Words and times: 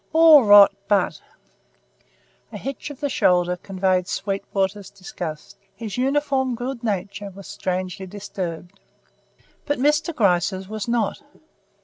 All 0.13 0.43
rot, 0.45 0.73
but" 0.87 1.21
A 2.53 2.57
hitch 2.57 2.89
of 2.89 3.01
the 3.01 3.07
shoulder 3.07 3.55
conveyed 3.55 4.07
Sweetwater's 4.07 4.89
disgust. 4.89 5.57
His 5.75 5.95
uniform 5.95 6.55
good 6.55 6.83
nature 6.83 7.29
was 7.29 7.45
strangely 7.45 8.07
disturbed. 8.07 8.79
But 9.67 9.77
Mr. 9.77 10.11
Gryce's 10.11 10.67
was 10.67 10.87
not. 10.87 11.21